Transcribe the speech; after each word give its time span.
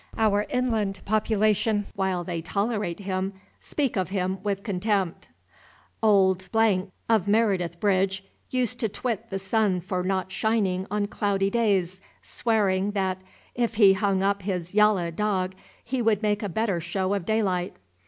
Our 0.17 0.47
inland 0.49 0.99
population, 1.05 1.85
while 1.93 2.23
they 2.23 2.41
tolerate 2.41 3.01
him, 3.01 3.33
speak 3.59 3.95
of 3.95 4.09
him 4.09 4.39
with 4.41 4.63
contempt. 4.63 5.27
Old______, 6.01 6.49
of 7.07 7.27
Meredith 7.27 7.79
Bridge, 7.79 8.23
used 8.49 8.79
to 8.79 8.89
twit 8.89 9.29
the 9.29 9.37
sun 9.37 9.79
for 9.79 10.01
not 10.01 10.31
shining 10.31 10.87
on 10.89 11.05
cloudy 11.05 11.51
days, 11.51 12.01
swearing, 12.23 12.93
that, 12.93 13.21
if 13.53 13.75
he 13.75 13.93
hung 13.93 14.23
up 14.23 14.41
his 14.41 14.73
"yallah 14.73 15.11
dog," 15.15 15.53
he 15.83 16.01
would 16.01 16.23
make 16.23 16.41
a 16.41 16.49
better 16.49 16.79
show 16.79 17.13
of 17.13 17.23
daylight. 17.23 17.75